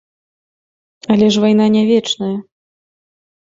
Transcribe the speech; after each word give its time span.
Але 1.15 1.27
ж 1.35 1.43
вайна 1.43 1.67
не 1.75 1.83
вечная. 1.91 2.31